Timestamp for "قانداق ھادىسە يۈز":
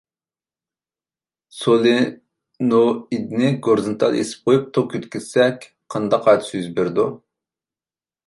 5.97-6.73